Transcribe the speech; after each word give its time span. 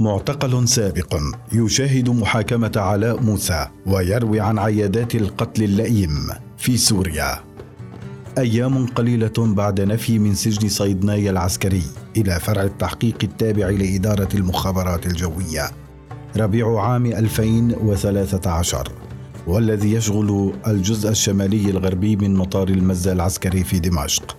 معتقل 0.00 0.68
سابق 0.68 1.16
يشاهد 1.52 2.08
محاكمة 2.08 2.72
علاء 2.76 3.22
موسى 3.22 3.66
ويروي 3.86 4.40
عن 4.40 4.58
عيادات 4.58 5.14
القتل 5.14 5.62
اللئيم 5.62 6.28
في 6.58 6.76
سوريا. 6.76 7.40
أيام 8.38 8.86
قليلة 8.86 9.32
بعد 9.38 9.80
نفي 9.80 10.18
من 10.18 10.34
سجن 10.34 10.68
صيدنايا 10.68 11.30
العسكري 11.30 11.82
إلى 12.16 12.40
فرع 12.40 12.62
التحقيق 12.62 13.16
التابع 13.22 13.68
لإدارة 13.68 14.28
المخابرات 14.34 15.06
الجوية. 15.06 15.70
ربيع 16.36 16.80
عام 16.80 17.06
2013 17.06 18.92
والذي 19.46 19.92
يشغل 19.92 20.52
الجزء 20.66 21.10
الشمالي 21.10 21.70
الغربي 21.70 22.16
من 22.16 22.34
مطار 22.34 22.68
المزة 22.68 23.12
العسكري 23.12 23.64
في 23.64 23.78
دمشق. 23.78 24.36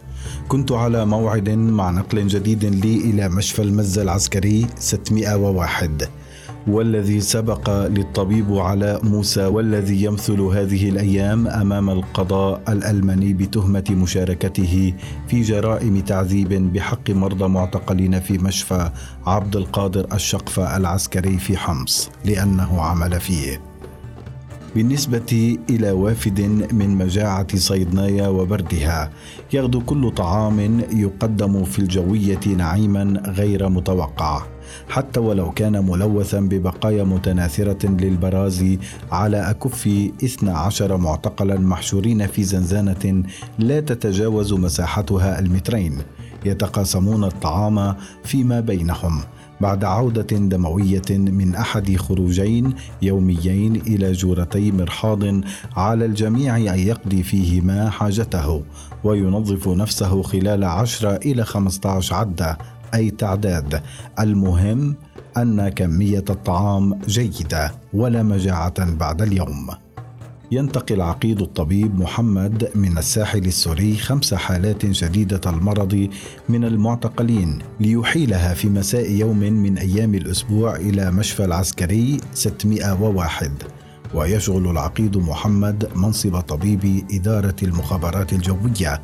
كنت 0.48 0.72
على 0.72 1.06
موعد 1.06 1.50
مع 1.50 1.92
نقل 1.92 2.28
جديد 2.28 2.66
لي 2.66 2.96
إلى 2.96 3.30
مشفى 3.30 3.62
المزة 3.62 4.02
العسكري 4.02 4.68
601 4.80 6.10
والذي 6.68 7.22
سبق 7.22 7.88
للطبيب 7.88 8.54
علاء 8.58 9.06
موسى 9.06 9.46
والذي 9.46 10.04
يمثل 10.04 10.42
هذه 10.42 10.90
الأيام 10.90 11.48
أمام 11.48 11.90
القضاء 11.90 12.62
الألماني 12.70 13.34
بتهمة 13.34 13.84
مشاركته 13.90 14.94
في 15.28 15.42
جرائم 15.42 16.00
تعذيب 16.00 16.74
بحق 16.74 17.10
مرضى 17.10 17.48
معتقلين 17.48 18.20
في 18.20 18.38
مشفى 18.38 18.92
عبد 19.26 19.56
القادر 19.56 20.08
الشقفة 20.14 20.78
العسكري 20.78 21.38
في 21.38 21.58
حمص 21.58 22.10
لأنه 22.26 22.82
عمل 22.82 23.20
فيه 23.20 23.71
بالنسبة 24.76 25.58
إلى 25.70 25.92
وافد 25.92 26.42
من 26.74 26.90
مجاعة 26.90 27.58
صيدنايا 27.58 28.28
وبردها 28.28 29.12
يغدو 29.54 29.82
كل 29.82 30.12
طعام 30.12 30.80
يقدم 30.94 31.64
في 31.64 31.80
الجوية 31.80 32.40
نعيما 32.58 33.24
غير 33.28 33.70
متوقع 33.70 34.44
حتى 34.90 35.20
ولو 35.20 35.52
كان 35.52 35.86
ملوثا 35.86 36.40
ببقايا 36.40 37.04
متناثرة 37.04 37.88
للبراز 37.88 38.78
على 39.12 39.50
أكف 39.50 39.88
12 40.24 40.98
معتقلا 40.98 41.60
محشورين 41.60 42.28
في 42.28 42.44
زنزانة 42.44 43.24
لا 43.60 43.80
تتجاوز 43.80 44.54
مساحتها 44.54 45.40
المترين 45.40 45.98
يتقاسمون 46.46 47.24
الطعام 47.24 47.96
فيما 48.24 48.60
بينهم. 48.60 49.22
بعد 49.62 49.84
عودة 49.84 50.38
دموية 50.38 51.10
من 51.10 51.56
أحد 51.56 51.96
خروجين 51.96 52.74
يوميين 53.02 53.76
إلى 53.76 54.12
جورتي 54.12 54.72
مرحاض 54.72 55.24
على 55.78 56.06
الجميع 56.06 56.58
أن 56.58 56.80
يقضي 56.80 57.24
فيهما 57.24 57.90
حاجته 57.90 58.64
وينظف 59.04 59.68
نفسه 59.68 60.22
خلال 60.22 60.64
عشرة 60.64 61.16
إلى 61.16 61.46
خمسة 61.46 61.90
عشر 61.90 62.16
عدة 62.16 62.58
أي 62.94 63.12
تعداد. 63.12 63.82
المهم 64.20 64.96
أن 65.38 65.70
كمية 65.70 66.26
الطعام 66.30 67.00
جيدة 67.08 67.72
ولا 67.94 68.24
مجاعة 68.24 68.96
بعد 68.96 69.22
اليوم. 69.22 69.70
ينتقل 70.54 71.02
عقيد 71.02 71.42
الطبيب 71.42 72.00
محمد 72.00 72.70
من 72.76 72.98
الساحل 72.98 73.46
السوري 73.46 73.98
خمس 73.98 74.34
حالات 74.34 74.92
شديدة 74.92 75.42
المرض 75.46 76.10
من 76.50 76.66
المعتقلين 76.66 77.60
ليحيلها 77.80 78.54
في 78.54 78.70
مساء 78.70 79.12
يوم 79.12 79.40
من 79.40 79.78
أيام 79.78 80.16
الأسبوع 80.16 80.76
إلى 80.76 81.12
مشفى 81.12 81.46
العسكري 81.46 82.18
601 82.34 83.52
ويشغل 84.14 84.72
العقيد 84.72 85.18
محمد 85.18 85.90
منصب 85.96 86.40
طبيب 86.40 87.06
إدارة 87.12 87.56
المخابرات 87.64 88.34
الجوية. 88.34 89.02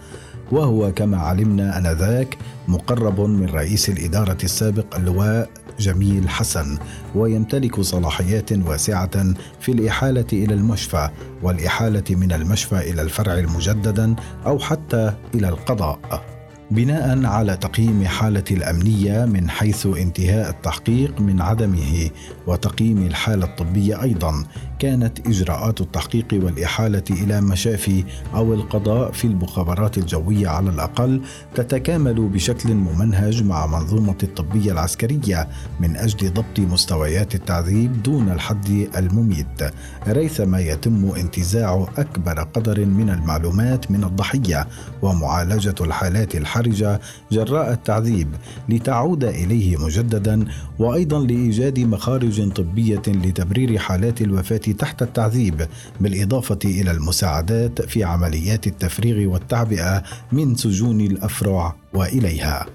وهو 0.51 0.91
كما 0.91 1.17
علمنا 1.17 1.77
آنذاك 1.77 2.37
مقرب 2.67 3.21
من 3.21 3.45
رئيس 3.45 3.89
الإدارة 3.89 4.37
السابق 4.43 4.95
اللواء 4.95 5.49
جميل 5.79 6.29
حسن 6.29 6.77
ويمتلك 7.15 7.81
صلاحيات 7.81 8.51
واسعة 8.51 9.33
في 9.59 9.71
الإحالة 9.71 10.25
إلى 10.33 10.53
المشفى 10.53 11.09
والإحالة 11.43 12.03
من 12.09 12.31
المشفى 12.31 12.77
إلى 12.91 13.01
الفرع 13.01 13.33
المجددا 13.33 14.15
أو 14.45 14.59
حتى 14.59 15.13
إلى 15.35 15.49
القضاء. 15.49 16.25
بناء 16.71 17.25
على 17.25 17.57
تقييم 17.57 18.05
حالة 18.05 18.43
الأمنية 18.51 19.25
من 19.25 19.49
حيث 19.49 19.85
انتهاء 19.85 20.49
التحقيق 20.49 21.21
من 21.21 21.41
عدمه 21.41 22.09
وتقييم 22.47 22.97
الحالة 22.97 23.45
الطبية 23.45 24.01
أيضا 24.03 24.45
كانت 24.79 25.27
إجراءات 25.27 25.81
التحقيق 25.81 26.25
والإحالة 26.33 27.03
إلى 27.11 27.41
مشافي 27.41 28.03
أو 28.35 28.53
القضاء 28.53 29.11
في 29.11 29.25
المخابرات 29.25 29.97
الجوية 29.97 30.47
على 30.47 30.69
الأقل 30.69 31.21
تتكامل 31.55 32.27
بشكل 32.27 32.73
ممنهج 32.73 33.43
مع 33.43 33.67
منظومة 33.67 34.17
الطبية 34.23 34.71
العسكرية 34.71 35.47
من 35.79 35.95
أجل 35.95 36.33
ضبط 36.33 36.59
مستويات 36.59 37.35
التعذيب 37.35 38.03
دون 38.03 38.29
الحد 38.29 38.89
المميت 38.97 39.63
ريثما 40.07 40.59
يتم 40.59 41.11
انتزاع 41.17 41.87
أكبر 41.97 42.43
قدر 42.43 42.85
من 42.85 43.09
المعلومات 43.09 43.91
من 43.91 44.03
الضحية 44.03 44.67
ومعالجة 45.01 45.75
الحالات 45.81 46.35
الحرجة 46.35 46.99
جراء 47.31 47.71
التعذيب 47.73 48.27
لتعود 48.69 49.23
إليه 49.23 49.77
مجددا 49.77 50.45
وأيضا 50.79 51.19
لإيجاد 51.19 51.79
مخارج 51.79 52.51
طبية 52.51 53.01
لتبرير 53.07 53.77
حالات 53.77 54.21
الوفاة 54.21 54.61
تحت 54.73 55.01
التعذيب 55.01 55.67
بالإضافة 56.01 56.59
إلى 56.65 56.91
المساعدات 56.91 57.81
في 57.81 58.03
عمليات 58.03 58.67
التفريغ 58.67 59.31
والتعبئة 59.31 60.03
من 60.31 60.55
سجون 60.55 61.01
الافرع 61.01 61.75
وإليها. 61.93 62.65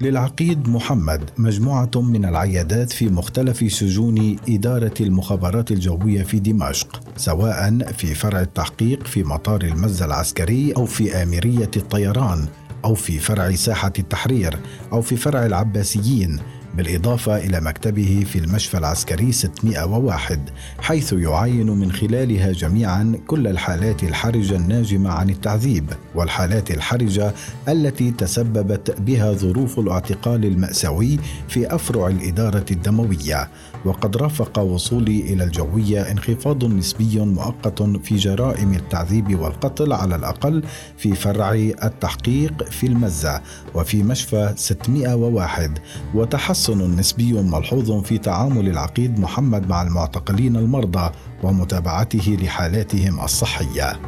للعقيد 0.00 0.68
محمد 0.68 1.30
مجموعة 1.38 1.90
من 1.94 2.24
العيادات 2.24 2.92
في 2.92 3.08
مختلف 3.08 3.72
سجون 3.72 4.36
إدارة 4.48 4.94
المخابرات 5.00 5.70
الجوية 5.70 6.22
في 6.22 6.38
دمشق 6.38 7.00
سواء 7.16 7.92
في 7.92 8.14
فرع 8.14 8.40
التحقيق 8.40 9.06
في 9.06 9.24
مطار 9.24 9.62
المزة 9.62 10.04
العسكري 10.04 10.72
أو 10.72 10.86
في 10.86 11.22
آمرية 11.22 11.70
الطيران 11.76 12.46
أو 12.84 12.94
في 12.94 13.18
فرع 13.18 13.54
ساحة 13.54 13.92
التحرير 13.98 14.58
أو 14.92 15.02
في 15.02 15.16
فرع 15.16 15.46
العباسيين 15.46 16.38
بالإضافة 16.76 17.36
إلى 17.36 17.60
مكتبه 17.60 18.24
في 18.26 18.38
المشفى 18.38 18.78
العسكري 18.78 19.32
601 19.32 20.40
حيث 20.78 21.12
يعاين 21.12 21.70
من 21.70 21.92
خلالها 21.92 22.52
جميعا 22.52 23.18
كل 23.26 23.46
الحالات 23.46 24.02
الحرجة 24.02 24.56
الناجمة 24.56 25.10
عن 25.10 25.30
التعذيب 25.30 25.92
والحالات 26.14 26.70
الحرجة 26.70 27.34
التي 27.68 28.10
تسببت 28.10 29.00
بها 29.00 29.32
ظروف 29.32 29.78
الاعتقال 29.78 30.44
المأساوي 30.44 31.18
في 31.48 31.74
أفرع 31.74 32.06
الإدارة 32.08 32.64
الدموية. 32.70 33.48
وقد 33.84 34.16
رافق 34.16 34.58
وصولي 34.58 35.20
إلى 35.20 35.44
الجوية 35.44 36.10
انخفاض 36.10 36.64
نسبي 36.64 37.20
مؤقت 37.20 37.82
في 37.82 38.16
جرائم 38.16 38.74
التعذيب 38.74 39.40
والقتل 39.40 39.92
على 39.92 40.16
الأقل 40.16 40.62
في 40.98 41.14
فرع 41.14 41.52
التحقيق 41.84 42.62
في 42.70 42.86
المزة 42.86 43.42
وفي 43.74 44.02
مشفى 44.02 44.52
601 44.56 45.78
وتحسن 46.14 46.65
تحسن 46.66 46.96
نسبي 46.96 47.32
ملحوظ 47.32 47.92
في 47.92 48.18
تعامل 48.18 48.68
العقيد 48.68 49.18
محمد 49.18 49.68
مع 49.68 49.82
المعتقلين 49.82 50.56
المرضى 50.56 51.10
ومتابعته 51.42 52.36
لحالاتهم 52.42 53.20
الصحية. 53.20 54.00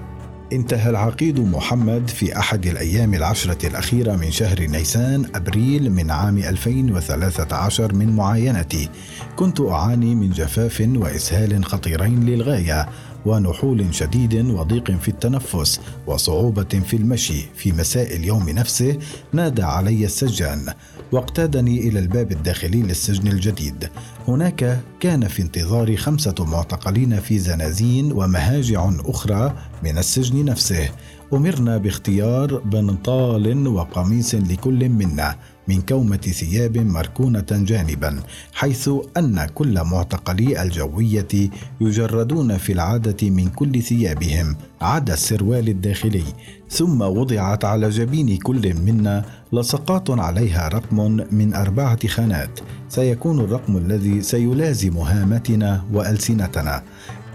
انتهى 0.53 0.91
العقيد 0.91 1.41
محمد 1.41 2.09
في 2.09 2.39
أحد 2.39 2.67
الأيام 2.67 3.15
العشرة 3.15 3.67
الأخيرة 3.69 4.17
من 4.17 4.31
شهر 4.31 4.61
نيسان 4.61 5.27
أبريل 5.35 5.93
من 5.93 6.11
عام 6.11 6.39
2013 6.39 7.95
من 7.95 8.17
معاينتي 8.17 8.89
كنت 9.37 9.61
أعاني 9.61 10.15
من 10.15 10.31
جفاف 10.31 10.89
وإسهال 10.97 11.65
خطيرين 11.65 12.27
للغاية 12.27 12.89
ونحول 13.27 13.95
شديد 13.95 14.35
وضيق 14.35 14.91
في 14.91 15.09
التنفس 15.09 15.81
وصعوبة 16.07 16.63
في 16.63 16.97
المشي 16.97 17.47
في 17.55 17.73
مساء 17.73 18.17
اليوم 18.17 18.49
نفسه 18.49 18.99
نادى 19.33 19.63
علي 19.63 20.05
السجان 20.05 20.73
واقتادني 21.13 21.89
إلى 21.89 21.99
الباب 21.99 22.33
الداخلي 22.33 22.83
للسجن 22.83 23.29
الجديد. 23.29 23.91
هناك 24.29 24.81
كان 25.01 25.29
في 25.29 25.43
انتظاري 25.43 25.97
خمسة 25.97 26.35
معتقلين 26.39 27.21
في 27.21 27.39
زنازين 27.39 28.13
ومهاجع 28.13 28.91
أخرى 29.05 29.55
من 29.85 29.99
السجن 29.99 30.45
نفسه. 30.45 30.89
أمرنا 31.33 31.79
باختيار 31.79 32.59
بنطال 32.59 33.69
وقميص 33.69 34.35
لكل 34.35 34.89
منا. 34.89 35.37
من 35.69 35.81
كومة 35.81 36.17
ثياب 36.17 36.79
مركونة 36.79 37.47
جانبا 37.51 38.21
حيث 38.53 38.91
أن 39.17 39.47
كل 39.55 39.83
معتقلي 39.85 40.63
الجوية 40.63 41.51
يجردون 41.81 42.57
في 42.57 42.73
العادة 42.73 43.31
من 43.31 43.49
كل 43.49 43.83
ثيابهم 43.83 44.57
عدا 44.81 45.15
السروال 45.15 45.69
الداخلي. 45.69 46.25
ثم 46.71 47.03
وضعت 47.03 47.65
على 47.65 47.89
جبين 47.89 48.37
كل 48.37 48.75
منا 48.75 49.25
لصقات 49.53 50.11
عليها 50.11 50.69
رقم 50.69 51.25
من 51.31 51.55
أربعة 51.55 52.09
خانات. 52.09 52.61
سيكون 52.89 53.41
الرقم 53.41 53.77
الذي 53.77 54.23
سيلازم 54.23 54.99
هامتنا 54.99 55.85
وألسنتنا. 55.93 56.83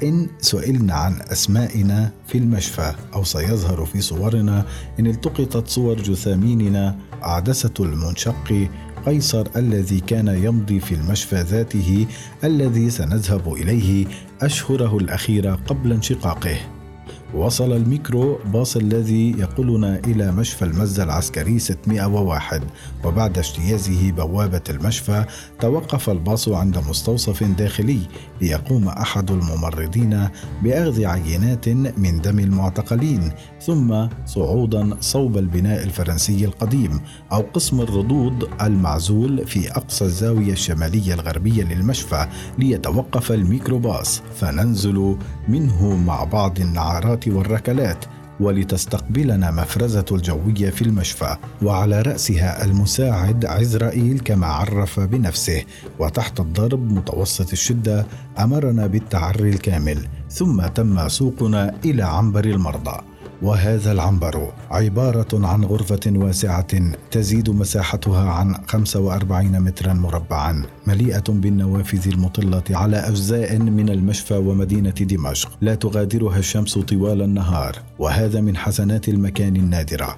إن 0.03 0.27
سئلنا 0.39 0.93
عن 0.93 1.21
أسمائنا 1.31 2.11
في 2.27 2.37
المشفى 2.37 2.93
أو 3.13 3.23
سيظهر 3.23 3.85
في 3.85 4.01
صورنا 4.01 4.65
إن 4.99 5.07
التقطت 5.07 5.67
صور 5.67 5.95
جثاميننا 5.95 6.95
عدسة 7.23 7.73
المنشق 7.79 8.67
قيصر 9.05 9.47
الذي 9.55 9.99
كان 9.99 10.27
يمضي 10.27 10.79
في 10.79 10.95
المشفى 10.95 11.35
ذاته 11.35 12.07
الذي 12.43 12.89
سنذهب 12.89 13.53
إليه 13.53 14.05
أشهره 14.41 14.97
الاخيره 14.97 15.59
قبل 15.67 15.91
انشقاقه. 15.91 16.72
وصل 17.35 17.71
الميكرو 17.71 18.39
باص 18.45 18.77
الذي 18.77 19.31
يقلنا 19.31 19.99
إلى 20.07 20.31
مشفى 20.31 20.65
المزة 20.65 21.03
العسكري 21.03 21.59
601 21.59 22.61
وبعد 23.05 23.37
اجتيازه 23.37 24.11
بوابة 24.11 24.61
المشفى 24.69 25.25
توقف 25.59 26.09
الباص 26.09 26.49
عند 26.49 26.77
مستوصف 26.77 27.43
داخلي 27.43 27.99
ليقوم 28.41 28.87
أحد 28.87 29.31
الممرضين 29.31 30.27
بأخذ 30.63 31.05
عينات 31.05 31.69
من 31.69 32.21
دم 32.21 32.39
المعتقلين 32.39 33.31
ثم 33.61 34.07
صعودا 34.25 34.97
صوب 35.01 35.37
البناء 35.37 35.83
الفرنسي 35.83 36.45
القديم 36.45 37.01
أو 37.31 37.45
قسم 37.53 37.81
الردود 37.81 38.49
المعزول 38.61 39.47
في 39.47 39.71
أقصى 39.71 40.05
الزاوية 40.05 40.51
الشمالية 40.51 41.13
الغربية 41.13 41.63
للمشفى 41.63 42.27
ليتوقف 42.57 43.31
الميكروباص. 43.31 44.21
فننزل 44.35 45.15
منه 45.47 45.95
مع 45.95 46.23
بعض 46.23 46.59
النعارات 46.59 47.22
والركلات 47.31 48.05
ولتستقبلنا 48.39 49.51
مفرزة 49.51 50.05
الجوية 50.11 50.69
في 50.69 50.81
المشفى 50.81 51.37
وعلى 51.61 52.01
رأسها 52.01 52.65
المساعد 52.65 53.45
عزرائيل 53.45 54.19
كما 54.19 54.47
عرف 54.47 54.99
بنفسه. 54.99 55.63
وتحت 55.99 56.39
الضرب 56.39 56.91
متوسط 56.91 57.51
الشدة 57.51 58.05
أمرنا 58.39 58.87
بالتعري 58.87 59.49
الكامل 59.49 60.07
ثم 60.29 60.67
تم 60.67 61.09
سوقنا 61.09 61.75
إلى 61.85 62.03
عنبر 62.03 62.45
المرضى. 62.45 63.12
وهذا 63.43 63.91
العنبر 63.91 64.53
عبارة 64.71 65.47
عن 65.47 65.65
غرفة 65.65 65.99
واسعة 66.07 66.67
تزيد 67.11 67.49
مساحتها 67.49 68.29
عن 68.29 68.55
45 68.67 69.59
مترا 69.59 69.93
مربعا 69.93 70.63
مليئة 70.87 71.23
بالنوافذ 71.27 72.07
المطلة 72.07 72.63
على 72.69 72.97
أجزاء 72.97 73.57
من 73.57 73.89
المشفى 73.89 74.33
ومدينة 74.33 74.89
دمشق. 74.89 75.57
لا 75.61 75.75
تغادرها 75.75 76.37
الشمس 76.37 76.77
طوال 76.77 77.21
النهار 77.21 77.75
وهذا 77.99 78.41
من 78.41 78.57
حسنات 78.57 79.09
المكان 79.09 79.55
النادرة. 79.55 80.17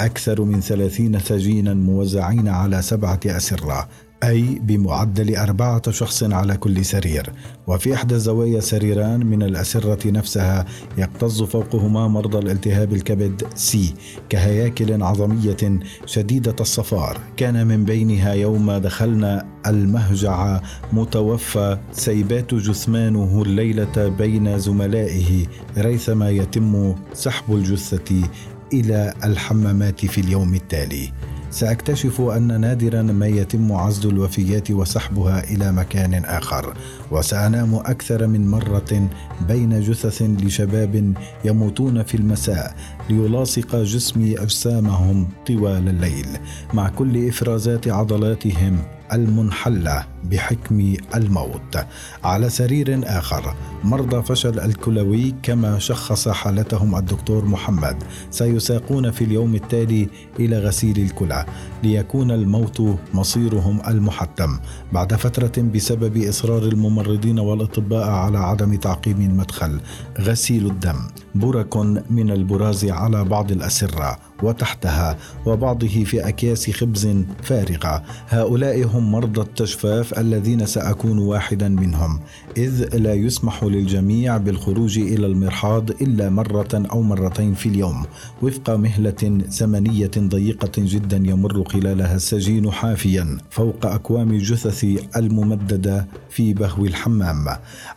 أكثر 0.00 0.42
من 0.42 0.60
ثلاثين 0.60 1.18
سجينا 1.18 1.74
موزعين 1.74 2.48
على 2.48 2.82
سبعة 2.82 3.20
أسرة 3.26 3.88
أي 4.24 4.58
بمعدل 4.62 5.36
أربعة 5.36 5.90
شخص 5.90 6.22
على 6.22 6.56
كل 6.56 6.84
سرير. 6.84 7.32
وفي 7.66 7.94
إحدى 7.94 8.14
الزوايا 8.14 8.60
سريران 8.60 9.26
من 9.26 9.42
الأسرة 9.42 10.10
نفسها 10.10 10.64
يكتظ 10.98 11.42
فوقهما 11.42 12.08
مرضى 12.08 12.38
الالتهاب 12.38 12.92
الكبد 12.92 13.42
سي 13.54 13.94
كهياكل 14.28 15.02
عظمية 15.02 15.80
شديدة 16.06 16.56
الصفار. 16.60 17.20
كان 17.36 17.66
من 17.66 17.84
بينها 17.84 18.32
يوم 18.32 18.72
دخلنا 18.72 19.46
المهجع 19.66 20.60
متوفى 20.92 21.78
سيبات 21.92 22.54
جثمانه 22.54 23.42
الليلة 23.42 24.08
بين 24.08 24.58
زملائه 24.58 25.46
ريثما 25.78 26.30
يتم 26.30 26.94
سحب 27.12 27.54
الجثة 27.54 28.28
إلى 28.72 29.14
الحمامات 29.24 30.06
في 30.06 30.20
اليوم 30.20 30.54
التالي. 30.54 31.12
سأكتشف 31.56 32.20
أن 32.20 32.60
نادرا 32.60 33.02
ما 33.02 33.26
يتم 33.26 33.72
عزل 33.72 34.10
الوفيات 34.10 34.70
وسحبها 34.70 35.44
إلى 35.44 35.72
مكان 35.72 36.24
آخر 36.24 36.74
وسأنام 37.10 37.74
أكثر 37.74 38.26
من 38.26 38.50
مرة 38.50 39.08
بين 39.48 39.80
جثث 39.80 40.22
لشباب 40.22 41.14
يموتون 41.44 42.02
في 42.02 42.14
المساء 42.14 42.74
ليلاصق 43.10 43.76
جسمي 43.76 44.38
أجسامهم 44.42 45.28
طوال 45.46 45.88
الليل 45.88 46.26
مع 46.74 46.88
كل 46.88 47.28
إفرازات 47.28 47.88
عضلاتهم. 47.88 48.95
المنحله 49.12 50.04
بحكم 50.24 50.94
الموت. 51.14 51.76
على 52.24 52.48
سرير 52.48 53.00
آخر 53.04 53.54
مرضى 53.84 54.22
فشل 54.22 54.60
الكلوي 54.60 55.34
كما 55.42 55.78
شخص 55.78 56.28
حالتهم 56.28 56.96
الدكتور 56.96 57.44
محمد. 57.44 58.02
سيساقون 58.30 59.10
في 59.10 59.24
اليوم 59.24 59.54
التالي 59.54 60.08
إلى 60.40 60.58
غسيل 60.58 60.98
الكلى 60.98 61.46
ليكون 61.82 62.30
الموت 62.30 62.82
مصيرهم 63.14 63.80
المحتم. 63.88 64.58
بعد 64.92 65.14
فترة 65.14 65.62
بسبب 65.62 66.16
إصرار 66.16 66.62
الممرضين 66.62 67.38
والأطباء 67.38 68.08
على 68.08 68.38
عدم 68.38 68.74
تعقيم 68.74 69.20
المدخل 69.20 69.80
غسيل 70.20 70.66
الدم 70.66 70.98
برك 71.34 71.76
من 72.10 72.30
البراز 72.30 72.84
على 72.84 73.24
بعض 73.24 73.52
الأسرة. 73.52 74.18
وتحتها 74.42 75.16
وبعضه 75.46 76.04
في 76.04 76.28
أكياس 76.28 76.70
خبز 76.70 77.08
فارغة. 77.42 78.02
هؤلاء 78.28 78.84
هم 78.84 79.12
مرضى 79.12 79.40
التجفاف 79.40 80.18
الذين 80.18 80.66
سأكون 80.66 81.18
واحدا 81.18 81.68
منهم. 81.68 82.20
إذ 82.56 82.96
لا 82.96 83.14
يسمح 83.14 83.64
للجميع 83.64 84.36
بالخروج 84.36 84.98
إلى 84.98 85.26
المرحاض 85.26 85.90
إلا 85.90 86.30
مرة 86.30 86.68
أو 86.74 87.02
مرتين 87.02 87.54
في 87.54 87.68
اليوم. 87.68 88.04
وفق 88.42 88.70
مهلة 88.70 89.40
زمنيه 89.48 90.10
ضيقة 90.18 90.72
جدا 90.78 91.16
يمر 91.16 91.64
خلالها 91.64 92.16
السجين 92.16 92.70
حافيا 92.72 93.38
فوق 93.50 93.86
أكوام 93.86 94.30
الجثث 94.30 94.84
الممددة 95.16 96.06
في 96.30 96.54
بهو 96.54 96.84
الحمام. 96.84 97.46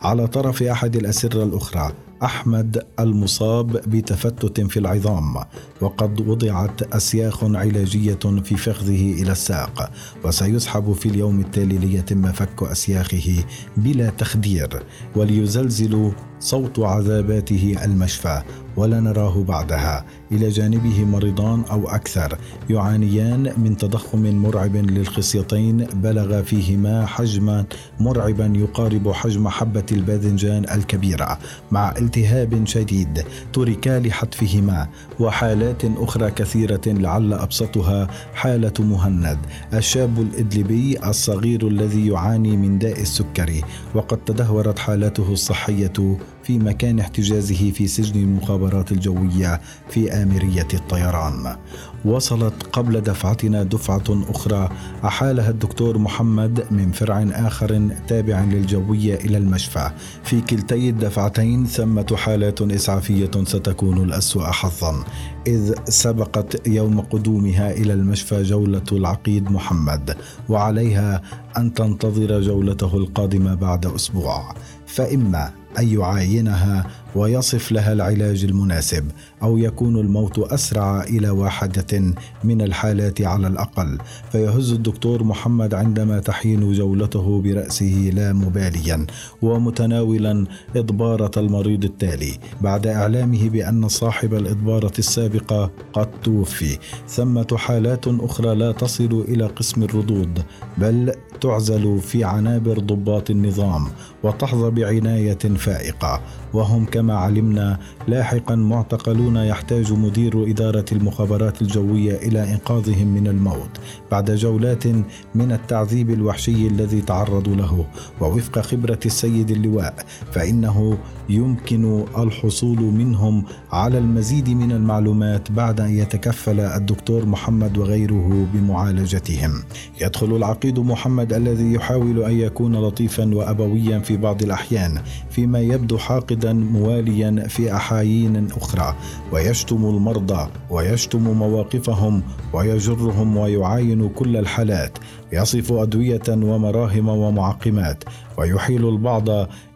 على 0.02 0.26
طرف 0.26 0.62
أحد 0.62 0.96
الأسرة 0.96 1.44
الأخرى 1.44 1.92
أحمد 2.22 2.86
المصاب 2.98 3.72
بتفتت 3.72 4.60
في 4.60 4.78
العظام 4.78 5.36
وقد 5.80 6.20
وضعت 6.28 6.82
أسياخ 6.82 7.44
علاجية 7.44 8.18
في 8.44 8.56
فخذه 8.56 9.22
إلى 9.22 9.32
الساق 9.32 9.90
وسيسحب 10.24 10.92
في 10.92 11.06
اليوم 11.08 11.40
التالي 11.40 11.78
ليتم 11.78 12.32
فك 12.32 12.62
أسياخه 12.62 13.44
بلا 13.76 14.10
تخدير 14.10 14.82
وليزلزل 15.16 16.12
صوت 16.40 16.78
عذاباته 16.78 17.76
المشفى 17.84 18.42
ولا 18.76 19.00
نراه 19.00 19.42
بعدها. 19.42 20.04
إلى 20.32 20.48
جانبه 20.48 21.04
مريضان 21.04 21.62
أو 21.70 21.88
أكثر. 21.88 22.38
يعانيان 22.70 23.52
من 23.56 23.76
تضخم 23.76 24.22
مرعب 24.22 24.76
للخصيتين. 24.76 25.86
بلغ 25.94 26.42
فيهما 26.42 27.06
حجما 27.06 27.64
مرعبا 28.00 28.52
يقارب 28.56 29.12
حجم 29.12 29.48
حبة 29.48 29.86
الباذنجان 29.92 30.64
الكبيرة. 30.64 31.38
مع 31.70 31.94
التهاب 31.98 32.66
شديد 32.66 33.24
تركا 33.52 33.98
لحتفهما. 33.98 34.88
وحالات 35.20 35.82
أخرى 35.84 36.30
كثيرة 36.30 36.80
لعل 36.86 37.32
أبسطها 37.32 38.08
حالة 38.34 38.74
مهند. 38.78 39.38
الشاب 39.74 40.20
الادلبي 40.20 40.98
الصغير 41.08 41.68
الذي 41.68 42.08
يعاني 42.08 42.56
من 42.56 42.78
داء 42.78 43.00
السكري. 43.00 43.62
وقد 43.94 44.18
تدهورت 44.18 44.78
حالته 44.78 45.32
الصحية 45.32 46.16
في 46.50 46.58
مكان 46.58 46.98
احتجازه 47.00 47.70
في 47.70 47.86
سجن 47.86 48.22
المخابرات 48.22 48.92
الجوية 48.92 49.60
في 49.88 50.12
اميريه 50.12 50.68
الطيران. 50.74 51.56
وصلت 52.04 52.54
قبل 52.72 53.00
دفعتنا 53.00 53.62
دفعة 53.62 54.04
أخرى 54.08 54.68
أحالها 55.04 55.50
الدكتور 55.50 55.98
محمد 55.98 56.66
من 56.70 56.92
فرع 56.92 57.22
آخر 57.32 57.88
تابع 58.08 58.44
للجوية 58.44 59.14
إلى 59.14 59.36
المشفى. 59.36 59.90
في 60.24 60.40
كلتي 60.40 60.88
الدفعتين 60.88 61.66
ثمة 61.66 62.16
حالات 62.16 62.62
إسعافية 62.62 63.30
ستكون 63.44 64.04
الأسوأ 64.04 64.46
حظا 64.46 65.04
إذ 65.46 65.74
سبقت 65.88 66.66
يوم 66.68 67.00
قدومها 67.00 67.72
إلى 67.72 67.92
المشفى 67.92 68.42
جولة 68.42 68.84
العقيد 68.92 69.50
محمد 69.50 70.16
وعليها 70.48 71.22
أن 71.56 71.74
تنتظر 71.74 72.40
جولته 72.40 72.96
القادمة 72.96 73.54
بعد 73.54 73.86
أسبوع. 73.86 74.54
فإما 74.86 75.59
أن 75.78 75.88
يعاينها 75.88 76.86
ويصف 77.16 77.72
لها 77.72 77.92
العلاج 77.92 78.44
المناسب 78.44 79.04
أو 79.42 79.58
يكون 79.58 80.00
الموت 80.00 80.38
أسرع 80.38 81.02
إلى 81.02 81.30
واحدة 81.30 82.14
من 82.44 82.62
الحالات 82.62 83.22
على 83.22 83.46
الأقل. 83.46 83.98
فيهز 84.32 84.72
الدكتور 84.72 85.24
محمد 85.24 85.74
عندما 85.74 86.18
تحين 86.20 86.72
جولته 86.72 87.42
برأسه 87.42 88.10
لا 88.14 88.32
مباليا 88.32 89.06
ومتناولا 89.42 90.46
اضباره 90.76 91.30
المريض 91.36 91.84
التالي 91.84 92.38
بعد 92.60 92.86
إعلامه 92.86 93.48
بأن 93.48 93.88
صاحب 93.88 94.34
الاضباره 94.34 94.92
السابقة 94.98 95.70
قد 95.92 96.08
توفي. 96.24 96.78
ثمة 97.08 97.56
حالات 97.56 98.08
أخرى 98.08 98.54
لا 98.54 98.72
تصل 98.72 99.24
إلى 99.28 99.46
قسم 99.46 99.82
الردود 99.82 100.42
بل 100.78 101.12
تعزل 101.40 102.00
في 102.00 102.24
عنابر 102.24 102.78
ضباط 102.78 103.30
النظام 103.30 103.86
وتحظى 104.22 104.70
بعناية 104.70 105.38
فائقة. 105.56 106.20
وهم 106.52 106.84
كما 106.84 106.99
علمنا. 107.08 107.78
لاحقا 108.08 108.54
معتقلون 108.54 109.36
يحتاج 109.36 109.92
مدير 109.92 110.50
إدارة 110.50 110.84
المخابرات 110.92 111.62
الجوية 111.62 112.16
إلى 112.16 112.52
إنقاذهم 112.52 113.06
من 113.06 113.26
الموت 113.26 113.70
بعد 114.10 114.30
جولات 114.30 114.86
من 115.34 115.52
التعذيب 115.52 116.10
الوحشي 116.10 116.66
الذي 116.66 117.00
تعرضوا 117.00 117.54
له. 117.54 117.84
ووفق 118.20 118.58
خبرة 118.58 118.98
السيد 119.06 119.50
اللواء 119.50 119.94
فإنه 120.32 120.98
يمكن 121.28 122.04
الحصول 122.18 122.78
منهم 122.78 123.44
على 123.72 123.98
المزيد 123.98 124.48
من 124.48 124.72
المعلومات 124.72 125.52
بعد 125.52 125.80
أن 125.80 125.90
يتكفل 125.90 126.60
الدكتور 126.60 127.26
محمد 127.26 127.78
وغيره 127.78 128.46
بمعالجتهم. 128.54 129.62
يدخل 130.00 130.36
العقيد 130.36 130.78
محمد 130.78 131.32
الذي 131.32 131.72
يحاول 131.72 132.22
أن 132.22 132.40
يكون 132.40 132.76
لطيفا 132.76 133.34
وابويا 133.34 133.98
في 133.98 134.16
بعض 134.16 134.42
الأحيان 134.42 135.00
فيما 135.30 135.60
يبدو 135.60 135.98
حاقدا 135.98 136.52
مواليا 136.90 137.48
في 137.48 137.72
أحايين 137.76 138.48
أخرى 138.56 138.94
ويشتم 139.32 139.84
المرضى 139.84 140.48
ويشتم 140.70 141.22
مواقفهم 141.22 142.22
ويجرهم 142.52 143.36
ويعاين 143.36 144.08
كل 144.08 144.36
الحالات. 144.36 144.98
يصف 145.32 145.72
أدوية 145.72 146.22
ومراهم 146.28 147.08
ومعقمات 147.08 148.04
ويحيل 148.38 148.88
البعض 148.88 149.28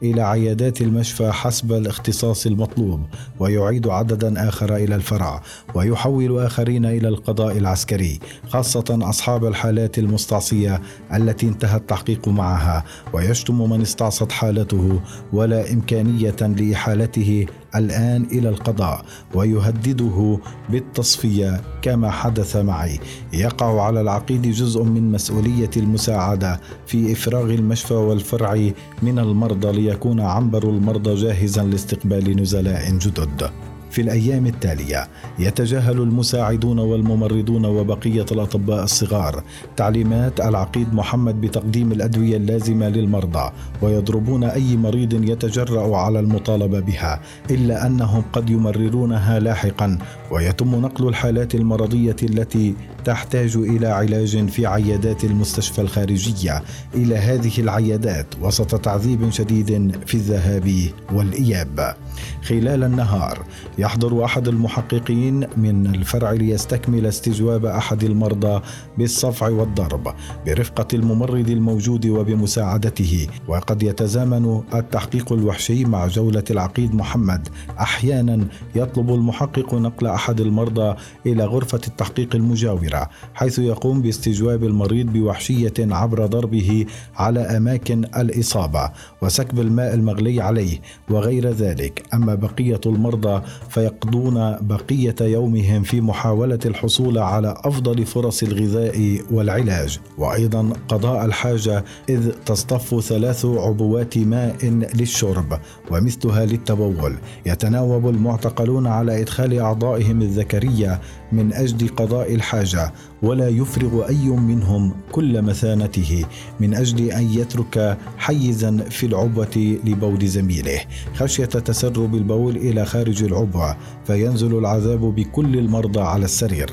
إلى 0.03 0.23
عيادات 0.23 0.81
المشفى 0.81 1.33
حسب 1.33 1.73
الاختصاص 1.73 2.47
المطلوب 2.47 3.01
ويعيد 3.39 3.89
عددا 3.89 4.49
آخر 4.49 4.77
إلى 4.77 4.95
الفرع 4.95 5.43
ويحول 5.75 6.39
آخرين 6.39 6.85
إلى 6.87 7.09
القضاء 7.09 7.59
العسكري 7.59 8.21
خاصة 8.49 8.99
أصحاب 9.03 9.45
الحالات 9.45 9.99
المستعصية 9.99 10.81
التي 11.15 11.49
انتهى 11.49 11.77
التحقيق 11.77 12.29
معها 12.29 12.85
ويشتم 13.13 13.71
من 13.71 13.83
استعصت 13.83 14.33
حالته 14.33 15.01
ولا 15.33 15.73
إمكانية 15.73 16.37
لإحالته 16.41 17.47
الآن 17.77 18.27
إلى 18.33 18.49
القضاء 18.49 19.05
ويهدده 19.35 20.39
بالتصفية 20.71 21.61
كما 21.83 22.11
حدث 22.11 22.57
معي. 22.57 23.01
يقع 23.33 23.83
على 23.83 24.01
العقيد 24.01 24.43
جزء 24.43 24.83
من 24.83 25.13
مسؤولية 25.13 25.71
المساعدة 25.77 26.61
في 26.87 27.13
إفراغ 27.13 27.45
المشفى 27.45 27.95
والفرع 27.95 28.71
من 29.03 29.19
المرضى 29.19 29.73
ليكون 29.73 30.21
عنبر 30.21 30.63
المرضى 30.63 31.15
جاهزا 31.15 31.65
لاستقبال 31.65 32.37
نزلاء 32.37 32.91
جدد. 32.91 33.51
في 33.95 34.01
الأيام 34.01 34.47
التالية. 34.47 35.09
يتجاهل 35.39 36.01
المساعدون 36.01 36.79
والممرضون 36.79 37.65
وبقية 37.65 38.27
الأطباء 38.33 38.85
الصغار 38.85 39.43
تعليمات 39.77 40.41
العقيد 40.41 40.95
محمد 40.95 41.41
بتقديم 41.41 41.93
الأدوية 41.93 42.37
اللازمة 42.37 42.89
للمرضى 42.89 43.53
ويضربون 43.83 44.45
أي 44.45 44.77
مريض 44.77 45.25
يتجرأ 45.25 45.97
على 45.97 46.21
المطالبة 46.21 46.81
بها 46.81 47.21
إلا 47.51 47.87
أنهم 47.87 48.23
قد 48.33 48.51
يمررونها 48.51 49.39
لاحقا 49.39 49.99
ويتم 50.31 50.75
نقل 50.75 51.09
الحالات 51.09 51.55
المرضية 51.55 52.17
التي 52.23 52.75
تحتاج 53.05 53.57
إلى 53.57 53.87
علاج 53.87 54.49
في 54.49 54.67
عيادات 54.67 55.25
المستشفى 55.25 55.81
الخارجية 55.81 56.63
إلى 56.95 57.17
هذه 57.17 57.53
العيادات 57.59 58.27
وسط 58.41 58.81
تعذيب 58.81 59.31
شديد 59.31 59.97
في 60.07 60.15
الذهاب 60.15 60.73
والإياب. 61.13 61.95
خلال 62.43 62.85
النهار 62.85 63.45
يحضر 63.85 64.25
أحد 64.25 64.49
المحققين 64.49 65.47
من 65.57 65.87
الفرع 65.95 66.33
ليستكمل 66.33 67.07
استجواب 67.07 67.67
أحد 67.67 68.05
المرضى 68.05 68.63
بالصفع 68.99 69.49
والضرب 69.49 70.15
برفقة 70.47 70.87
الممرض 70.95 71.51
الموجود 71.51 72.07
وبمساعدته. 72.07 73.27
وقد 73.49 73.83
يتزامن 73.83 74.63
التحقيق 74.75 75.33
الوحشي 75.33 75.85
مع 75.85 76.07
جولة 76.07 76.45
العقيد 76.51 76.95
محمد. 76.95 77.49
أحيانا 77.81 78.47
يطلب 78.75 79.15
المحقق 79.15 79.75
نقل 79.75 80.07
أحد 80.07 80.41
المرضى 80.41 80.97
إلى 81.27 81.45
غرفة 81.45 81.81
التحقيق 81.89 82.37
المجاورة 82.37 83.11
حيث 83.35 83.59
يقوم 83.59 84.03
باستجواب 84.03 84.65
المريض 84.65 85.07
بوحشية 85.07 85.75
عبر 85.79 86.27
ضربه 86.27 86.87
على 87.17 87.41
أماكن 87.41 88.05
الإصابة 88.05 88.91
وسكب 89.23 89.61
الماء 89.61 89.95
المغلي 89.95 90.41
عليه 90.41 90.79
وغير 91.11 91.51
ذلك. 91.51 92.03
أما 92.15 92.35
بقية 92.35 92.81
المرضى 92.87 93.43
فيقضون 93.75 94.57
بقية 94.61 95.15
يومهم 95.21 95.83
في 95.83 96.01
محاولة 96.01 96.59
الحصول 96.67 97.19
على 97.19 97.55
أفضل 97.65 98.07
فرص 98.07 98.43
الغذاء 98.43 99.21
والعلاج. 99.31 100.01
وأيضا 100.19 100.73
قضاء 100.89 101.25
الحاجة 101.25 101.85
إذ 102.09 102.31
تصطف 102.47 103.01
ثلاث 103.01 103.45
عبوات 103.45 104.19
ماء 104.19 104.65
للشرب 104.95 105.59
ومثلها 105.91 106.47
للتبول. 106.47 107.17
يتناوب 107.47 108.09
المعتقلون 108.09 108.87
على 108.87 109.21
إدخال 109.23 109.59
أعضائهم 109.59 110.23
الذكرية 110.23 111.01
من 111.33 111.53
أجل 111.53 111.89
قضاء 111.89 112.35
الحاجة 112.35 112.93
ولا 113.23 113.49
يفرغ 113.49 114.09
أي 114.09 114.29
منهم 114.29 114.95
كل 115.13 115.43
مثانته 115.43 116.25
من 116.61 116.75
أجل 116.75 117.11
أن 117.11 117.33
يترك 117.33 117.99
حيزا 118.19 118.77
في 118.91 119.07
العبوة 119.07 119.79
لبول 119.85 120.27
زميله. 120.27 120.81
خشية 121.15 121.45
تسرب 121.45 122.15
البول 122.15 122.57
إلى 122.57 122.85
خارج 122.85 123.23
العبوة 123.23 123.77
فينزل 124.07 124.59
العذاب 124.59 125.01
بكل 125.01 125.59
المرضى 125.59 126.01
على 126.01 126.25
السرير. 126.25 126.71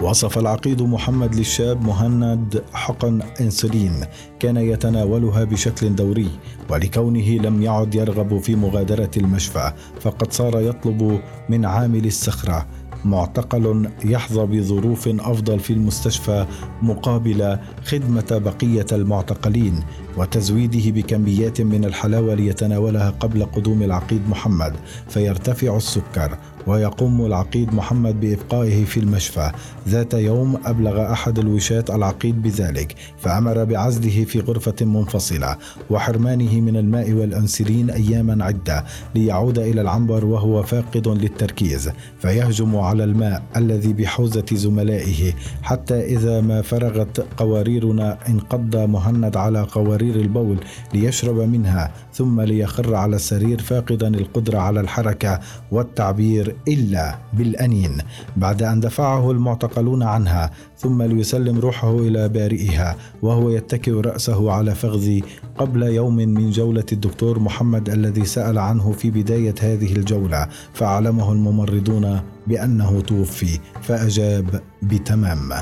وصف 0.00 0.38
العقيد 0.38 0.82
محمد 0.82 1.34
للشاب 1.34 1.82
مهند 1.82 2.62
حقن 2.72 3.22
إنسولين 3.40 3.92
كان 4.40 4.56
يتناولها 4.56 5.44
بشكل 5.44 5.94
دوري 5.94 6.30
ولكونه 6.70 7.28
لم 7.28 7.62
يعد 7.62 7.94
يرغب 7.94 8.38
في 8.38 8.56
مغادرة 8.56 9.10
المشفى 9.16 9.72
فقد 10.00 10.32
صار 10.32 10.60
يطلب 10.60 11.20
من 11.48 11.64
عامل 11.64 12.06
الصخرة 12.06 12.66
معتقل 13.04 13.88
يحظى 14.04 14.46
بظروف 14.46 15.08
أفضل 15.08 15.60
في 15.60 15.72
المستشفى 15.72 16.46
مقابل 16.82 17.58
خدمة 17.84 18.24
بقية 18.44 18.86
المعتقلين 18.92 19.80
وتزويده 20.16 20.90
بكميات 20.90 21.60
من 21.60 21.84
الحلاوة 21.84 22.34
ليتناولها 22.34 23.10
قبل 23.10 23.44
قدوم 23.44 23.82
العقيد 23.82 24.28
محمد 24.28 24.72
فيرتفع 25.08 25.76
السكر 25.76 26.38
ويقوم 26.66 27.26
العقيد 27.26 27.74
محمد 27.74 28.20
بإبقائه 28.20 28.84
في 28.84 29.00
المشفى. 29.00 29.50
ذات 29.88 30.14
يوم 30.14 30.58
أبلغ 30.64 31.12
أحد 31.12 31.38
الوشاة 31.38 31.84
العقيد 31.90 32.42
بذلك 32.42 32.94
فأمر 33.18 33.64
بعزله 33.64 34.24
في 34.24 34.40
غرفة 34.40 34.84
منفصلة 34.84 35.56
وحرمانه 35.90 36.60
من 36.60 36.76
الماء 36.76 37.12
والأنسلين 37.12 37.90
أياما 37.90 38.44
عدة 38.44 38.84
ليعود 39.14 39.58
إلى 39.58 39.80
العنبر 39.80 40.24
وهو 40.24 40.62
فاقد 40.62 41.08
للتركيز. 41.08 41.90
فيهجم 42.18 42.76
على 42.76 43.04
الماء 43.04 43.42
الذي 43.56 43.92
بحوزة 43.92 44.44
زملائه 44.52 45.32
حتى 45.62 46.00
إذا 46.04 46.40
ما 46.40 46.62
فرغت 46.62 47.26
قواريرنا 47.36 48.18
انقض 48.28 48.76
مهند 48.76 49.36
على 49.36 49.62
قوارير 49.62 50.16
البول 50.16 50.58
ليشرب 50.94 51.36
منها 51.36 51.92
ثم 52.12 52.40
ليخر 52.40 52.94
على 52.94 53.16
السرير 53.16 53.60
فاقدا 53.60 54.08
القدرة 54.08 54.58
على 54.58 54.80
الحركة 54.80 55.40
والتعبير 55.70 56.53
إلا 56.68 57.18
بالأنين 57.32 57.98
بعد 58.36 58.62
أن 58.62 58.80
دفعه 58.80 59.30
المعتقلون 59.30 60.02
عنها 60.02 60.50
ثم 60.78 61.02
ليسلم 61.02 61.58
روحه 61.58 61.98
إلى 61.98 62.28
بارئها 62.28 62.96
وهو 63.22 63.50
يتكئ 63.50 63.92
رأسه 63.92 64.52
على 64.52 64.74
فخذي 64.74 65.22
قبل 65.58 65.82
يوم 65.82 66.16
من 66.16 66.50
جولة 66.50 66.84
الدكتور 66.92 67.38
محمد 67.38 67.88
الذي 67.90 68.24
سأل 68.24 68.58
عنه 68.58 68.92
في 68.92 69.10
بداية 69.10 69.54
هذه 69.60 69.92
الجولة 69.92 70.48
فاعلمه 70.72 71.32
الممرضون 71.32 72.20
بأنه 72.46 73.00
توفي 73.00 73.58
فأجاب 73.82 74.60
بتمام. 74.82 75.52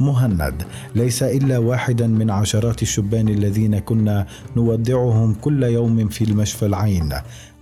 مهند 0.00 0.62
ليس 0.94 1.22
إلا 1.22 1.58
واحدا 1.58 2.06
من 2.06 2.30
عشرات 2.30 2.82
الشبان 2.82 3.28
الذين 3.28 3.78
كنا 3.78 4.26
نودعهم 4.56 5.34
كل 5.34 5.62
يوم 5.62 6.08
في 6.08 6.24
المشفى 6.24 6.66
العين 6.66 7.12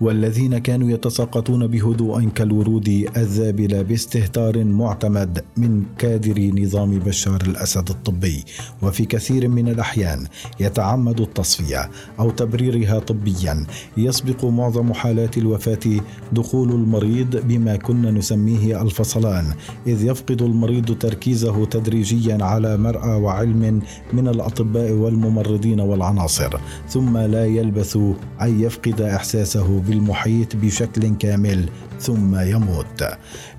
والذين 0.00 0.59
كانوا 0.59 0.90
يتساقطون 0.90 1.67
بهدوء 1.67 2.29
كالورود 2.29 2.88
الذابلة 3.17 3.83
باستهتار 3.83 4.64
معتمد 4.64 5.45
من 5.57 5.85
كادر 5.99 6.50
نظام 6.62 6.99
بشار 7.11 7.40
الأسد 7.43 7.90
الطبي 7.90 8.45
وفي 8.83 9.05
كثير 9.05 9.49
من 9.49 9.69
الأحيان 9.69 10.26
يتعمد 10.61 11.21
التصفية 11.21 11.90
أو 12.21 12.31
تبريرها 12.31 12.99
طبيا 12.99 13.67
يسبق 13.97 14.45
معظم 14.45 14.93
حالات 14.93 15.38
الوفاة 15.38 16.00
دخول 16.33 16.71
المريض 16.71 17.37
بما 17.47 17.76
كنا 17.76 18.11
نسميه 18.11 18.83
الفصلان 18.83 19.45
إذ 19.87 20.05
يفقد 20.05 20.43
المريض 20.43 20.99
تركيزه 20.99 21.64
تدريجيا 21.64 22.45
على 22.45 22.76
مرأى 22.76 23.14
وعلم 23.21 23.83
من 24.12 24.29
الأطباء 24.29 24.93
والممرضين 24.93 25.81
والعناصر 25.81 26.61
ثم 26.88 27.19
لا 27.19 27.47
يلبث 27.47 27.97
أن 28.43 28.61
يفقد 28.61 29.00
إحساسه 29.00 29.81
بالمحيط 29.81 30.57
بشكل 30.57 31.17
كامل 31.17 31.69
ثم 32.00 32.40
يموت. 32.40 33.05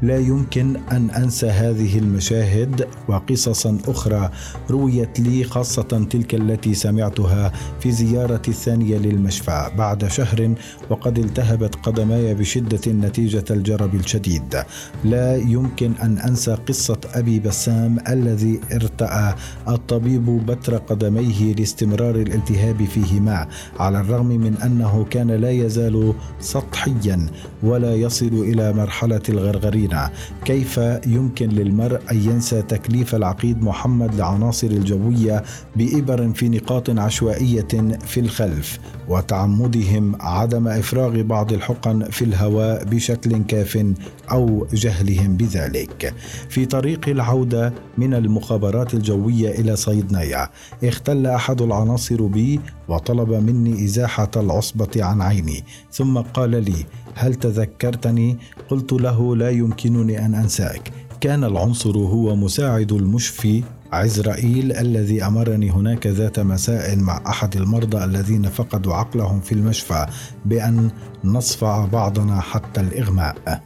لا 0.01 0.17
يمكن 0.17 0.77
أن 0.91 1.09
أنسى 1.09 1.47
هذه 1.47 1.97
المشاهد 1.99 2.87
وقيل 3.07 3.30
قصصا 3.31 3.77
أخرى. 3.87 4.31
رويت 4.69 5.19
لي 5.19 5.43
خاصة 5.43 6.07
تلك 6.09 6.35
التي 6.35 6.73
سمعتها 6.73 7.51
في 7.79 7.91
زيارتي 7.91 8.51
الثانية 8.51 8.97
للمشفى 8.97 9.71
بعد 9.77 10.07
شهر 10.07 10.53
وقد 10.89 11.19
التهبت 11.19 11.75
قدماي 11.75 12.33
بشدة 12.33 12.91
نتيجة 12.91 13.45
الجرب 13.51 13.95
الشديد. 13.95 14.63
لا 15.05 15.35
يمكن 15.35 15.91
أن 16.03 16.17
أنسى 16.17 16.57
قصة 16.67 16.99
أبي 17.13 17.39
بسام 17.39 17.97
الذي 18.09 18.59
ارتأى 18.73 19.35
الطبيب 19.67 20.45
بتر 20.45 20.77
قدميه 20.77 21.53
لاستمرار 21.53 22.15
الالتهاب 22.15 22.85
فيهما 22.85 23.47
على 23.79 23.99
الرغم 23.99 24.27
من 24.27 24.57
أنه 24.57 25.05
كان 25.09 25.31
لا 25.31 25.51
يزال 25.51 26.13
سطحيا 26.39 27.25
ولا 27.63 27.95
يصل 27.95 28.25
إلى 28.27 28.73
مرحلة 28.73 29.21
الغرغرينة. 29.29 30.09
كيف 30.45 30.77
يمكن 31.07 31.49
للمرء 31.49 31.99
أن 32.11 32.17
ينسى 32.17 32.61
تكليف 32.61 33.15
العقيد 33.21 33.63
محمد 33.63 34.15
لعناصر 34.15 34.67
الجوية 34.67 35.43
بإبر 35.75 36.33
في 36.33 36.49
نقاط 36.49 36.89
عشوائية 36.89 37.67
في 38.05 38.19
الخلف 38.19 38.79
وتعمدهم 39.09 40.15
عدم 40.21 40.67
إفراغ 40.67 41.21
بعض 41.21 41.53
الحقن 41.53 42.03
في 42.03 42.25
الهواء 42.25 42.83
بشكل 42.83 43.43
كاف 43.43 43.93
أو 44.31 44.67
جهلهم 44.73 45.37
بذلك. 45.37 46.13
في 46.49 46.65
طريق 46.65 47.09
العودة 47.09 47.73
من 47.97 48.13
المخابرات 48.13 48.93
الجوية 48.93 49.51
إلى 49.59 49.75
صيدنايا 49.75 50.49
اختل 50.83 51.27
أحد 51.27 51.61
العناصر 51.61 52.25
بي 52.25 52.59
وطلب 52.87 53.29
مني 53.29 53.85
إزاحة 53.85 54.31
العصبة 54.37 54.89
عن 54.97 55.21
عيني 55.21 55.63
ثم 55.91 56.17
قال 56.17 56.49
لي 56.49 56.85
هل 57.15 57.35
تذكرتني؟ 57.35 58.37
قلت 58.69 58.93
له 58.93 59.35
لا 59.35 59.49
يمكنني 59.49 60.25
أن 60.25 60.35
أنساك. 60.35 60.91
كان 61.21 61.43
العنصر 61.43 61.97
هو 61.97 62.35
مساعد 62.35 62.91
المشفي 62.91 63.63
عزرائيل 63.91 64.71
الذي 64.71 65.23
أمرني 65.23 65.71
هناك 65.71 66.07
ذات 66.07 66.39
مساء 66.39 66.95
مع 66.95 67.21
أحد 67.27 67.55
المرضى 67.55 68.03
الذين 68.03 68.49
فقدوا 68.49 68.93
عقلهم 68.93 69.39
في 69.39 69.51
المشفى 69.51 70.05
بأن 70.45 70.91
نصفع 71.23 71.85
بعضنا 71.85 72.41
حتى 72.41 72.81
الإغماء. 72.81 73.61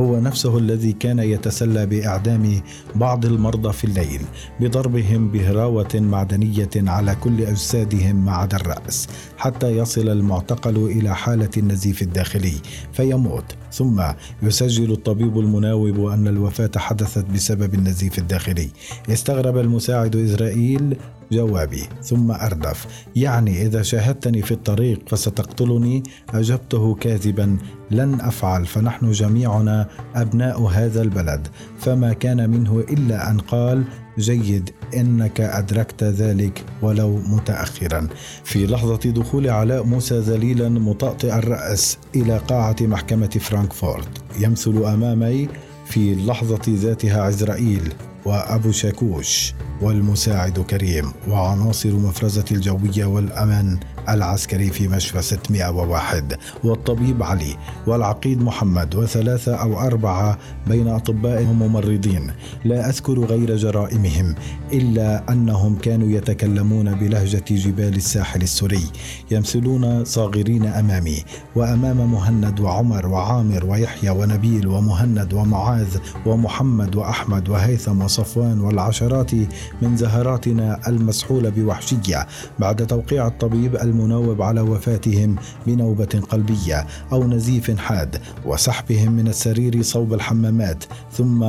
هو 0.00 0.20
نفسه 0.20 0.58
الذي 0.58 0.92
كان 0.92 1.18
يتسلى 1.18 1.86
بأعدام 1.86 2.60
بعض 2.94 3.24
المرضى 3.24 3.72
في 3.72 3.84
الليل 3.84 4.20
بضربهم 4.60 5.30
بهراوة 5.30 5.88
معدنية 5.94 6.70
على 6.76 7.14
كل 7.14 7.42
أجسادهم 7.42 8.24
ما 8.24 8.32
عدا 8.32 8.56
الرأس 8.56 9.08
حتى 9.38 9.76
يصل 9.76 10.08
المعتقل 10.08 10.76
إلى 10.76 11.14
حالة 11.14 11.50
النزيف 11.56 12.02
الداخلي 12.02 12.54
فيموت. 12.92 13.44
ثم 13.72 14.02
يسجل 14.42 14.92
الطبيب 14.92 15.38
المناوب 15.38 16.06
أن 16.06 16.28
الوفاة 16.28 16.70
حدثت 16.76 17.24
بسبب 17.34 17.74
النزيف 17.74 18.18
الداخلي. 18.18 18.68
استغرب 19.10 19.58
المساعد 19.58 20.16
إسرائيل 20.16 20.96
جوابي 21.34 21.82
ثم 22.02 22.30
أردف 22.30 22.86
يعني 23.16 23.62
إذا 23.66 23.82
شاهدتني 23.82 24.42
في 24.42 24.52
الطريق 24.52 24.98
فستقتلني 25.08 26.02
أجبته 26.34 26.94
كاذبا 26.94 27.56
لن 27.90 28.20
أفعل 28.20 28.66
فنحن 28.66 29.10
جميعنا 29.12 29.88
أبناء 30.14 30.62
هذا 30.62 31.02
البلد. 31.02 31.48
فما 31.78 32.12
كان 32.12 32.50
منه 32.50 32.80
إلا 32.80 33.30
أن 33.30 33.38
قال 33.38 33.84
جيد 34.18 34.70
إنك 34.94 35.40
أدركت 35.40 36.04
ذلك 36.04 36.64
ولو 36.82 37.18
متاخرا. 37.18 38.08
في 38.44 38.66
لحظة 38.66 39.10
دخول 39.10 39.50
علاء 39.50 39.84
موسى 39.84 40.18
ذليلا 40.18 40.68
مطأطئ 40.68 41.34
الرأس 41.34 41.98
إلى 42.16 42.38
قاعة 42.38 42.76
محكمة 42.80 43.28
فرانكفورت. 43.40 44.08
يمثل 44.40 44.84
أمامي 44.84 45.48
في 45.86 46.12
اللحظه 46.12 46.62
ذاتها 46.68 47.22
عزرائيل. 47.22 47.92
وأبو 48.24 48.72
شاكوش 48.72 49.54
والمساعد 49.82 50.58
كريم 50.60 51.12
وعناصر 51.28 51.92
مفرزة 51.96 52.44
الجوية 52.50 53.04
والأمان 53.04 53.78
العسكري 54.08 54.70
في 54.70 54.88
مشفى 54.88 55.22
601 55.22 56.36
والطبيب 56.64 57.22
علي 57.22 57.56
والعقيد 57.86 58.42
محمد 58.42 58.94
وثلاثة 58.94 59.54
أو 59.54 59.80
أربعة 59.80 60.38
بين 60.66 60.88
أطباء 60.88 61.42
وممرضين. 61.42 62.30
لا 62.64 62.88
أذكر 62.88 63.18
غير 63.18 63.56
جرائمهم 63.56 64.34
إلا 64.72 65.32
أنهم 65.32 65.78
كانوا 65.78 66.08
يتكلمون 66.08 66.94
بلهجة 66.94 67.44
جبال 67.50 67.96
الساحل 67.96 68.42
السوري 68.42 68.86
يمثلون 69.30 70.04
صاغرين 70.04 70.66
أمامي 70.66 71.24
وأمام 71.54 72.12
مهند 72.12 72.60
وعمر 72.60 73.06
وعامر 73.06 73.66
ويحيى 73.66 74.10
ونبيل 74.10 74.66
ومهند 74.66 75.32
ومعاذ 75.32 75.96
ومحمد 76.26 76.96
وأحمد 76.96 77.48
وهيثم 77.48 78.02
وصفوان 78.02 78.60
والعشرات 78.60 79.34
من 79.82 79.96
زهراتنا 79.96 80.88
المسحولة 80.88 81.48
بوحشية. 81.50 82.26
بعد 82.58 82.86
توقيع 82.86 83.26
الطبيب 83.26 83.76
المنوب 83.94 84.42
على 84.42 84.60
وفاتهم 84.60 85.36
بنوبة 85.66 86.22
قلبية 86.30 86.86
أو 87.12 87.24
نزيف 87.24 87.78
حاد 87.78 88.20
وسحبهم 88.46 89.12
من 89.12 89.28
السرير 89.28 89.82
صوب 89.82 90.14
الحمامات 90.14 90.84
ثم 91.12 91.44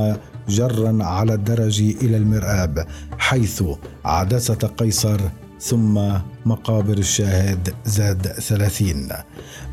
جرا 0.49 1.03
على 1.03 1.34
الدرج 1.34 1.81
إلى 1.81 2.17
المرآب 2.17 2.88
حيث 3.17 3.63
عدسة 4.05 4.67
قيصر 4.77 5.19
ثم 5.60 6.12
مقابر 6.45 6.97
الشاهد 6.97 7.73
زاد 7.86 8.27
ثلاثين. 8.27 9.08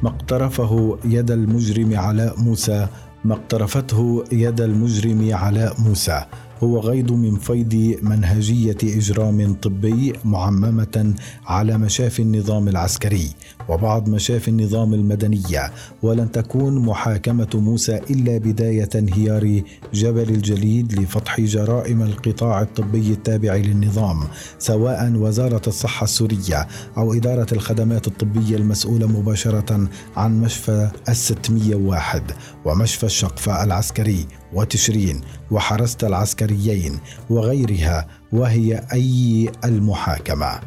ما 0.03 0.09
اقترفه 0.09 0.99
يد 1.05 1.31
المجرم 1.31 1.99
علاء 1.99 2.41
موسى 2.41 2.87
ما 3.25 3.35
اقترفته 3.35 4.25
يد 4.33 4.61
المجرم 4.61 5.35
علاء 5.35 5.81
موسى. 5.81 6.25
هو 6.65 6.79
غيض 6.81 7.13
من 7.13 7.37
فيض 7.37 7.97
منهجية 8.03 8.77
إجرام 8.85 9.55
طبي 9.55 10.13
معممة 10.25 11.15
على 11.47 11.79
مشافي 11.79 12.23
النظام 12.23 12.69
العسكري 12.69 13.31
وبعض 13.69 14.09
مشافي 14.09 14.49
النظام 14.49 14.95
المدنية 14.95 15.73
ولن 16.03 16.31
تكون 16.33 16.79
محاكمة 16.79 17.49
موسى 17.55 18.01
إلا 18.11 18.39
بداية 18.39 18.89
انهيار 18.95 19.63
جبل 19.95 20.29
الجليد 20.31 21.01
لفتح 21.01 21.41
جرائم 21.41 22.03
القطاع 22.03 22.63
الطبي 22.63 23.11
التابع 23.13 23.55
للنظام 23.55 24.21
سواء 24.59 25.13
وزارة 25.15 25.63
الصحة 25.67 26.05
السورية 26.05 26.67
أو 26.97 27.15
إدارة 27.15 27.47
الخدمات 27.53 28.07
الطبية 28.07 28.57
المسؤولة 28.57 29.07
مباشرة 29.07 29.89
عن 30.17 30.41
مشفى 30.41 30.91
الستمية 31.09 31.75
واحد 31.75 32.23
ومشفى 32.65 33.07
الشقفة 33.07 33.65
العسكري. 33.65 34.27
وتشرين 34.55 35.21
وحرست 35.51 36.05
العسكريين 36.05 36.99
وغيرها 37.31 38.07
وهي 38.33 38.87
أي 38.93 39.51
المحاكمة. 39.65 40.61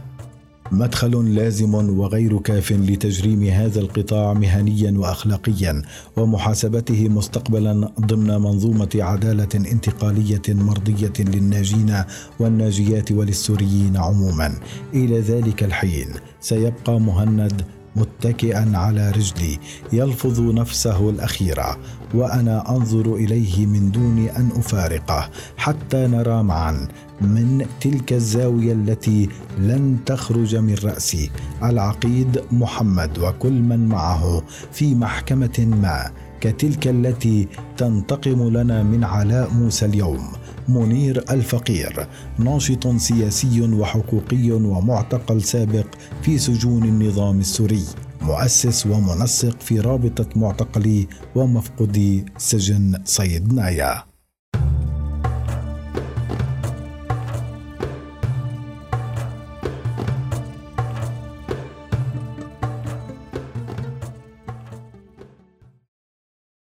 مدخل 0.71 1.36
لازم 1.36 1.74
وغير 1.74 2.39
كاف 2.39 2.71
لتجريم 2.71 3.43
هذا 3.43 3.80
القطاع 3.80 4.34
مهنيا 4.34 4.91
واخلاقيا 4.98 5.82
ومحاسبته 6.17 7.10
مستقبلا 7.10 7.91
ضمن 8.00 8.41
منظومة 8.41 8.89
عدالة 8.95 9.48
انتقالية 9.56 10.41
مرضية 10.50 11.13
للناجين 11.19 12.04
والناجيات 12.39 13.12
وللسوريين 13.12 13.98
عموما. 13.98 14.56
إلى 14.93 15.19
ذلك 15.19 15.63
الحين 15.63 16.08
سيبقى 16.39 17.00
مهند 17.00 17.65
متكئا 17.95 18.71
على 18.77 19.12
رجلي 19.12 19.60
يلفظ 19.93 20.39
نفسه 20.41 21.10
الاخيره 21.10 21.77
وأنا 22.13 22.69
أنظر 22.69 23.15
إليه 23.15 23.65
من 23.65 23.91
دون 23.91 24.27
أن 24.38 24.49
أفارقه 24.55 25.29
حتى 25.58 26.08
نرى 26.08 26.43
معا 26.43 26.88
من 27.21 27.65
تلك 27.81 28.13
الزاوية 28.13 28.73
التي 28.73 29.29
لن 29.60 29.97
تخرج 30.05 30.55
من 30.55 30.75
رأسي 30.84 31.31
العقيد 31.63 32.41
محمد 32.51 33.19
وكل 33.19 33.53
من 33.53 33.88
معه 33.88 34.43
في 34.71 34.95
محكمة 34.95 35.67
ما 35.81 36.12
كتلك 36.41 36.88
التي 36.88 37.47
تنتقم 37.77 38.49
لنا 38.49 38.84
من 38.84 39.03
علاء 39.03 39.53
موسى 39.53 39.86
اليوم. 39.86 40.27
منير 40.69 41.23
الفقير 41.32 42.08
ناشط 42.39 42.88
سياسي 42.88 43.62
وحقوقي 43.62 44.51
ومعتقل 44.51 45.41
سابق 45.43 45.86
في 46.21 46.38
سجون 46.38 46.84
النظام 46.84 47.39
السوري 47.39 47.86
مؤسس 48.21 48.86
ومنسق 48.88 49.62
في 49.62 49.80
رابطة 49.80 50.25
معتقلي 50.36 51.08
ومفقودي 51.36 52.25
سجن 52.38 53.01
صيدنايا 53.06 54.14